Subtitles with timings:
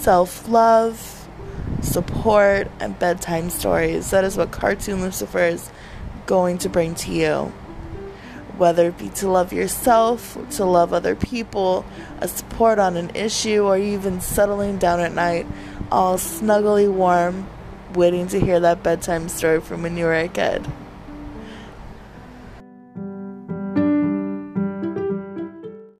[0.00, 1.28] self love,
[1.82, 4.10] support, and bedtime stories.
[4.10, 5.70] That is what Cartoon Lucifer is
[6.26, 7.52] going to bring to you.
[8.56, 11.84] Whether it be to love yourself, to love other people,
[12.20, 15.46] a support on an issue, or even settling down at night,
[15.92, 17.48] all snuggly warm,
[17.94, 20.66] waiting to hear that bedtime story from when you were a kid.